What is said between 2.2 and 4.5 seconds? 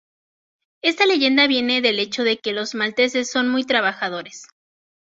de que los malteses son muy trabajadores.